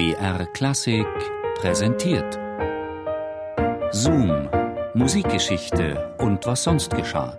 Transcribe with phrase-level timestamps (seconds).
[0.00, 1.06] BR Klassik
[1.56, 2.38] präsentiert.
[3.90, 4.48] Zoom,
[4.94, 7.36] Musikgeschichte und was sonst geschah.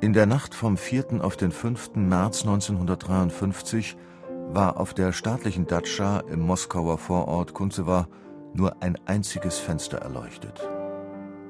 [0.00, 1.24] In der Nacht vom 4.
[1.24, 1.94] auf den 5.
[1.94, 3.96] März 1953
[4.48, 8.08] war auf der staatlichen Datscha im Moskauer Vorort Kunzewa
[8.54, 10.68] nur ein einziges Fenster erleuchtet.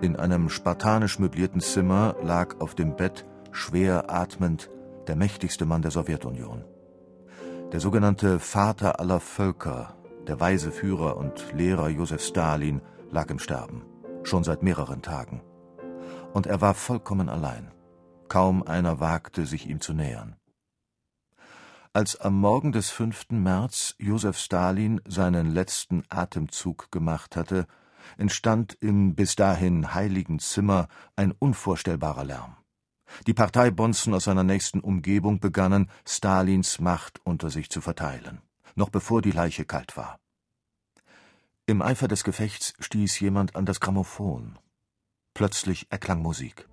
[0.00, 4.70] In einem spartanisch möblierten Zimmer lag auf dem Bett, schwer atmend,
[5.06, 6.64] der mächtigste Mann der Sowjetunion.
[7.72, 9.94] Der sogenannte Vater aller Völker,
[10.26, 13.84] der weise Führer und Lehrer Josef Stalin, lag im Sterben,
[14.22, 15.42] schon seit mehreren Tagen.
[16.32, 17.70] Und er war vollkommen allein.
[18.28, 20.36] Kaum einer wagte, sich ihm zu nähern.
[21.94, 23.32] Als am Morgen des 5.
[23.32, 27.66] März Josef Stalin seinen letzten Atemzug gemacht hatte,
[28.16, 32.56] entstand im bis dahin heiligen Zimmer ein unvorstellbarer Lärm.
[33.26, 38.40] Die Parteibonzen aus seiner nächsten Umgebung begannen, Stalins Macht unter sich zu verteilen,
[38.74, 40.18] noch bevor die Leiche kalt war.
[41.66, 44.58] Im Eifer des Gefechts stieß jemand an das Grammophon.
[45.34, 46.66] Plötzlich erklang Musik.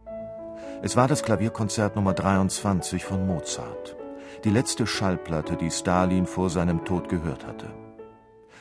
[0.82, 3.99] Es war das Klavierkonzert Nummer 23 von Mozart
[4.44, 7.74] die letzte Schallplatte, die Stalin vor seinem Tod gehört hatte.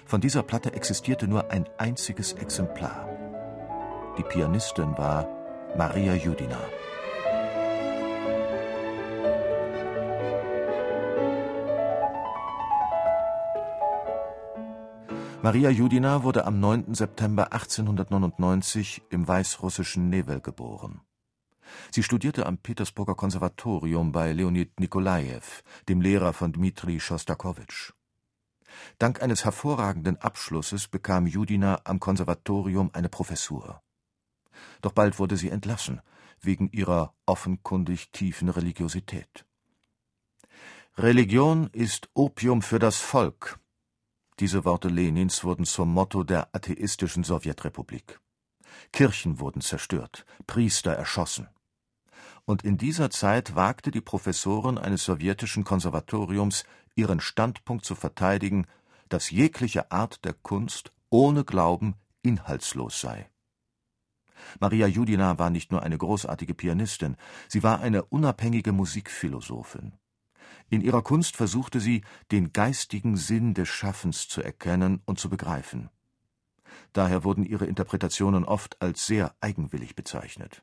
[0.05, 3.09] Von dieser Platte existierte nur ein einziges Exemplar.
[4.17, 5.29] Die Pianistin war
[5.77, 6.59] Maria Judina.
[15.41, 16.95] Maria Judina wurde am 9.
[16.95, 21.01] September 1899 im weißrussischen Nevel geboren.
[21.91, 27.93] Sie studierte am Petersburger Konservatorium bei Leonid Nikolajew, dem Lehrer von Dmitri Schostakowitsch.
[28.99, 33.83] Dank eines hervorragenden Abschlusses bekam Judina am Konservatorium eine Professur.
[34.83, 36.01] Doch bald wurde sie entlassen,
[36.41, 39.45] wegen ihrer offenkundig tiefen Religiosität.
[40.97, 43.59] Religion ist Opium für das Volk.
[44.41, 48.21] Diese Worte Lenins wurden zum Motto der atheistischen Sowjetrepublik.
[48.93, 51.49] Kirchen wurden zerstört, Priester erschossen
[52.49, 56.65] und in dieser Zeit wagte die Professorin eines sowjetischen Konservatoriums
[56.95, 58.67] ihren Standpunkt zu verteidigen,
[59.11, 63.29] dass jegliche Art der Kunst ohne Glauben inhaltslos sei.
[64.61, 67.17] Maria Judina war nicht nur eine großartige Pianistin,
[67.49, 69.93] sie war eine unabhängige Musikphilosophin.
[70.71, 75.91] In ihrer Kunst versuchte sie, den geistigen Sinn des Schaffens zu erkennen und zu begreifen.
[76.95, 80.63] Daher wurden ihre Interpretationen oft als sehr eigenwillig bezeichnet.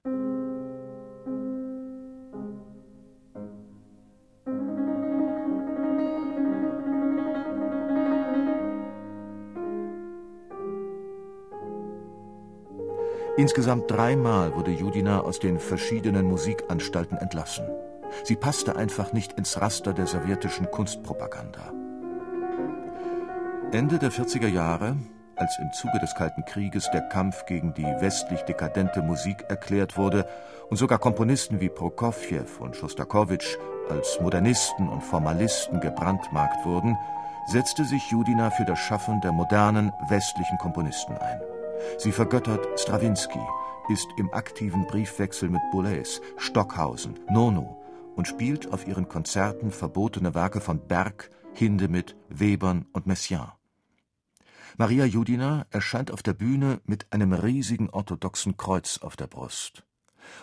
[13.38, 17.66] Insgesamt dreimal wurde Judina aus den verschiedenen Musikanstalten entlassen.
[18.24, 21.74] Sie passte einfach nicht ins Raster der sowjetischen Kunstpropaganda.
[23.74, 24.96] Ende der 40er Jahre,
[25.36, 30.26] als im Zuge des Kalten Krieges der Kampf gegen die westlich dekadente Musik erklärt wurde
[30.70, 33.58] und sogar Komponisten wie Prokofjew und Schostakowitsch
[33.90, 36.98] als Modernisten und Formalisten gebrandmarkt wurden,
[37.48, 41.55] setzte sich Judina für das Schaffen der modernen westlichen Komponisten ein.
[41.98, 43.40] Sie vergöttert Strawinski,
[43.90, 47.82] ist im aktiven Briefwechsel mit Boulez, Stockhausen, Nono
[48.16, 53.52] und spielt auf ihren Konzerten verbotene Werke von Berg, Hindemith, Webern und Messiaen.
[54.78, 59.86] Maria Judina erscheint auf der Bühne mit einem riesigen orthodoxen Kreuz auf der Brust.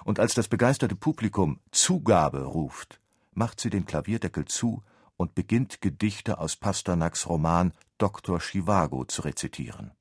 [0.04, 3.00] Und als das begeisterte Publikum Zugabe ruft,
[3.34, 4.82] macht sie den Klavierdeckel zu
[5.16, 8.40] und beginnt Gedichte aus Pasternaks Roman Dr.
[8.40, 9.92] Chivago zu rezitieren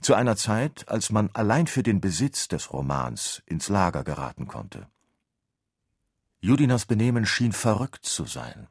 [0.00, 4.86] zu einer Zeit, als man allein für den Besitz des Romans ins Lager geraten konnte.
[6.40, 8.68] Judinas Benehmen schien verrückt zu sein.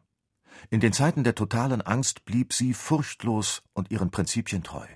[0.69, 4.87] In den Zeiten der totalen Angst blieb sie furchtlos und ihren Prinzipien treu.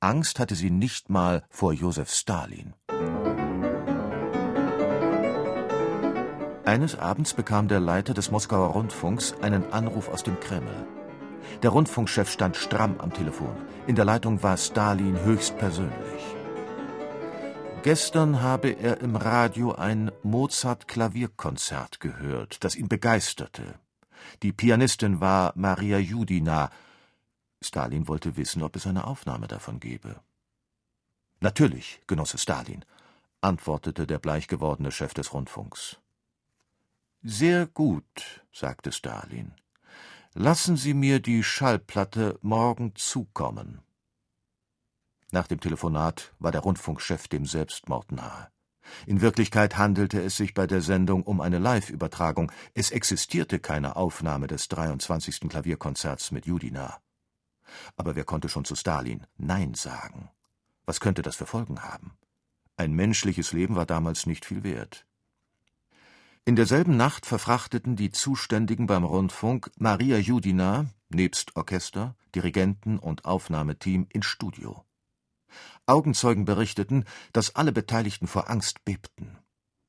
[0.00, 2.74] Angst hatte sie nicht mal vor Josef Stalin.
[6.64, 11.01] Eines Abends bekam der Leiter des Moskauer Rundfunks einen Anruf aus dem Kreml.
[11.62, 13.56] Der Rundfunkchef stand stramm am Telefon.
[13.86, 16.22] In der Leitung war Stalin höchstpersönlich.
[17.82, 23.74] Gestern habe er im Radio ein Mozart-Klavierkonzert gehört, das ihn begeisterte.
[24.42, 26.70] Die Pianistin war Maria Judina.
[27.60, 30.20] Stalin wollte wissen, ob es eine Aufnahme davon gebe.
[31.40, 32.84] Natürlich, Genosse Stalin,
[33.40, 35.96] antwortete der bleich gewordene Chef des Rundfunks.
[37.24, 39.54] Sehr gut, sagte Stalin.
[40.34, 43.82] Lassen Sie mir die Schallplatte morgen zukommen.
[45.30, 48.48] Nach dem Telefonat war der Rundfunkchef dem Selbstmord nahe.
[49.06, 52.50] In Wirklichkeit handelte es sich bei der Sendung um eine Live-Übertragung.
[52.72, 55.50] Es existierte keine Aufnahme des 23.
[55.50, 56.96] Klavierkonzerts mit Judina.
[57.96, 60.30] Aber wer konnte schon zu Stalin Nein sagen?
[60.86, 62.16] Was könnte das für Folgen haben?
[62.78, 65.06] Ein menschliches Leben war damals nicht viel wert.
[66.44, 74.08] In derselben Nacht verfrachteten die Zuständigen beim Rundfunk Maria Judina nebst Orchester, Dirigenten und Aufnahmeteam
[74.08, 74.84] ins Studio.
[75.86, 79.38] Augenzeugen berichteten, dass alle Beteiligten vor Angst bebten.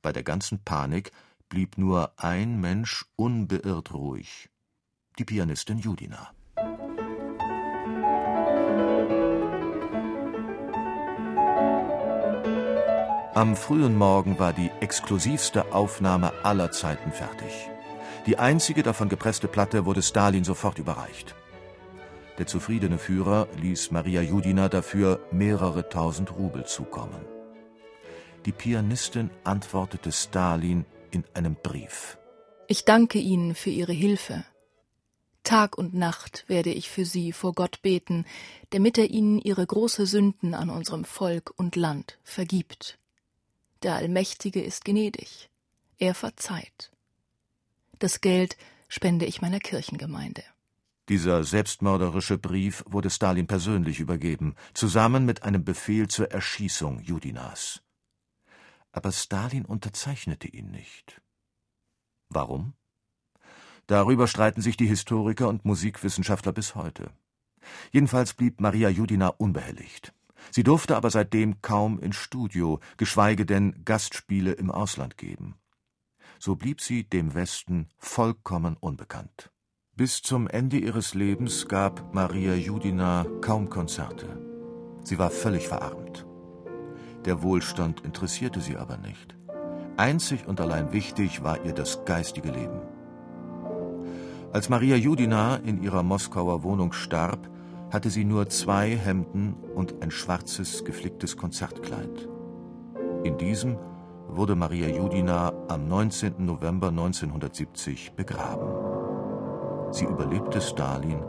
[0.00, 1.10] Bei der ganzen Panik
[1.48, 4.48] blieb nur ein Mensch unbeirrt ruhig:
[5.18, 6.32] die Pianistin Judina.
[13.34, 17.68] Am frühen Morgen war die exklusivste Aufnahme aller Zeiten fertig.
[18.26, 21.34] Die einzige davon gepresste Platte wurde Stalin sofort überreicht.
[22.38, 27.24] Der zufriedene Führer ließ Maria Judina dafür mehrere tausend Rubel zukommen.
[28.46, 32.18] Die Pianistin antwortete Stalin in einem Brief.
[32.68, 34.44] Ich danke Ihnen für Ihre Hilfe.
[35.42, 38.26] Tag und Nacht werde ich für Sie vor Gott beten,
[38.70, 43.00] damit er Ihnen Ihre große Sünden an unserem Volk und Land vergibt.
[43.84, 45.50] Der Allmächtige ist gnädig.
[45.98, 46.90] Er verzeiht.
[47.98, 48.56] Das Geld
[48.88, 50.42] spende ich meiner Kirchengemeinde.
[51.10, 57.82] Dieser selbstmörderische Brief wurde Stalin persönlich übergeben, zusammen mit einem Befehl zur Erschießung Judinas.
[58.90, 61.20] Aber Stalin unterzeichnete ihn nicht.
[62.30, 62.72] Warum?
[63.86, 67.10] Darüber streiten sich die Historiker und Musikwissenschaftler bis heute.
[67.92, 70.14] Jedenfalls blieb Maria Judina unbehelligt.
[70.50, 75.56] Sie durfte aber seitdem kaum ins Studio, geschweige denn Gastspiele im Ausland geben.
[76.38, 79.50] So blieb sie dem Westen vollkommen unbekannt.
[79.96, 84.26] Bis zum Ende ihres Lebens gab Maria Judina kaum Konzerte.
[85.04, 86.26] Sie war völlig verarmt.
[87.24, 89.36] Der Wohlstand interessierte sie aber nicht.
[89.96, 92.80] Einzig und allein wichtig war ihr das geistige Leben.
[94.52, 97.48] Als Maria Judina in ihrer Moskauer Wohnung starb,
[97.94, 102.28] hatte sie nur zwei Hemden und ein schwarzes geflicktes Konzertkleid.
[103.22, 103.78] In diesem
[104.26, 106.44] wurde Maria Judina am 19.
[106.44, 109.92] November 1970 begraben.
[109.92, 111.22] Sie überlebte Stalin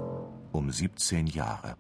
[0.52, 1.76] um 17 Jahre.